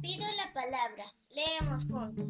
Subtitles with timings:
[0.00, 1.04] Pido la palabra.
[1.30, 2.26] Leemos juntos.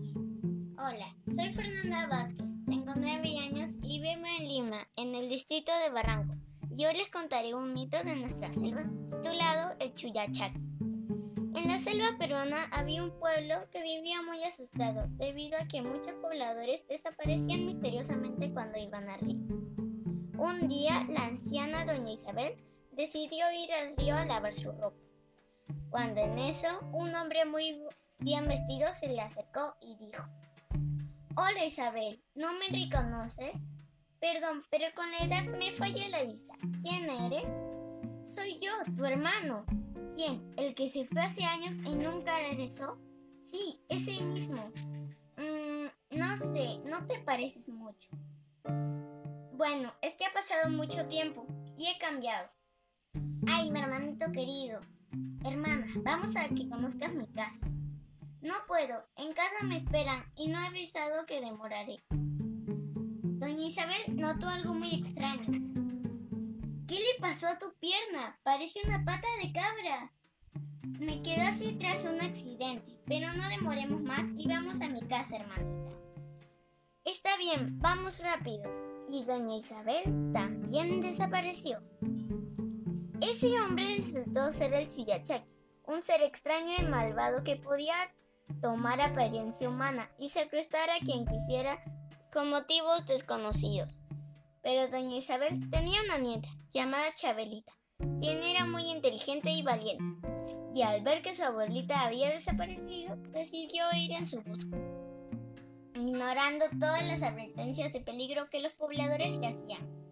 [0.76, 5.88] Hola, soy Fernanda Vázquez, tengo nueve años y vivo en Lima, en el distrito de
[5.88, 6.34] Barranco.
[6.70, 10.72] Yo les contaré un mito de nuestra selva, titulado El Chuyachaki.
[11.56, 16.12] En la selva peruana había un pueblo que vivía muy asustado debido a que muchos
[16.20, 19.46] pobladores desaparecían misteriosamente cuando iban al río.
[20.36, 22.56] Un día, la anciana doña Isabel
[22.92, 25.13] decidió ir al río a lavar su ropa.
[25.94, 27.80] Cuando en eso, un hombre muy
[28.18, 30.24] bien vestido se le acercó y dijo,
[31.36, 33.68] Hola Isabel, ¿no me reconoces?
[34.18, 36.52] Perdón, pero con la edad me falla la vista.
[36.82, 37.48] ¿Quién eres?
[38.24, 39.66] Soy yo, tu hermano.
[40.12, 40.52] ¿Quién?
[40.56, 42.98] ¿El que se fue hace años y nunca regresó?
[43.40, 44.72] Sí, ese mismo.
[45.36, 48.08] Mm, no sé, no te pareces mucho.
[49.52, 51.46] Bueno, es que ha pasado mucho tiempo
[51.78, 52.50] y he cambiado.
[53.46, 54.80] Ay, mi hermanito querido.
[55.44, 57.66] Hermana, vamos a que conozcas mi casa.
[58.40, 62.04] No puedo, en casa me esperan y no he avisado que demoraré.
[62.10, 65.44] Doña Isabel notó algo muy extraño.
[66.86, 68.38] ¿Qué le pasó a tu pierna?
[68.42, 70.12] Parece una pata de cabra.
[70.98, 75.36] Me quedé así tras un accidente, pero no demoremos más y vamos a mi casa,
[75.36, 75.90] hermanita.
[77.04, 78.64] Está bien, vamos rápido.
[79.08, 81.78] Y doña Isabel también desapareció.
[83.20, 85.54] Ese hombre resultó ser el Chuyachaki,
[85.86, 87.94] un ser extraño y malvado que podía
[88.60, 91.78] tomar apariencia humana y secuestrar a quien quisiera
[92.32, 93.98] con motivos desconocidos.
[94.62, 97.72] Pero doña Isabel tenía una nieta llamada Chabelita,
[98.18, 100.10] quien era muy inteligente y valiente,
[100.74, 104.76] y al ver que su abuelita había desaparecido, decidió ir en su busca,
[105.94, 110.03] ignorando todas las advertencias de peligro que los pobladores le hacían.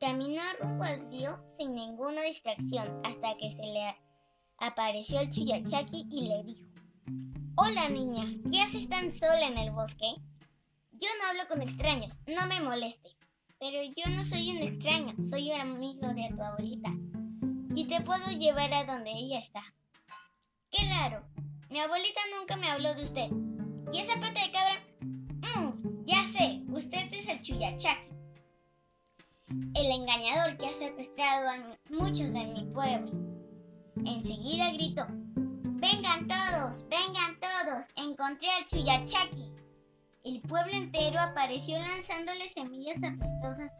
[0.00, 3.96] Caminó rumbo al río sin ninguna distracción hasta que se le
[4.58, 6.68] apareció el Chuyachaki y le dijo,
[7.56, 10.06] Hola niña, ¿qué haces tan sola en el bosque?
[10.92, 13.16] Yo no hablo con extraños, no me moleste.
[13.58, 16.92] Pero yo no soy un extraño, soy un amigo de tu abuelita.
[17.74, 19.64] Y te puedo llevar a donde ella está.
[20.70, 21.28] Qué raro,
[21.70, 23.30] mi abuelita nunca me habló de usted.
[23.92, 24.80] ¿Y esa pata de cabra?
[25.00, 28.17] Mmm, ya sé, usted es el Chuyachaki.
[29.50, 33.12] El engañador que ha secuestrado a muchos de mi pueblo.
[34.04, 35.06] Enseguida gritó,
[35.80, 39.54] Vengan todos, vengan todos, encontré al Chuyachaki.
[40.24, 43.76] El pueblo entero apareció lanzándole semillas apestosas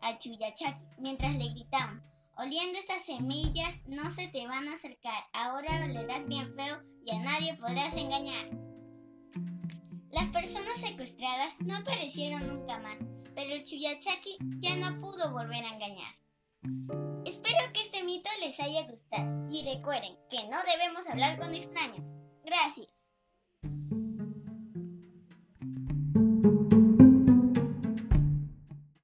[0.00, 2.02] al Chuyachaki mientras le gritaban,
[2.36, 7.20] oliendo estas semillas no se te van a acercar, ahora valerás bien feo y a
[7.20, 8.71] nadie podrás engañar.
[10.22, 13.00] Las personas secuestradas no aparecieron nunca más,
[13.34, 16.14] pero el Chuyachaki ya no pudo volver a engañar.
[17.26, 22.12] Espero que este mito les haya gustado y recuerden que no debemos hablar con extraños.
[22.44, 23.01] Gracias.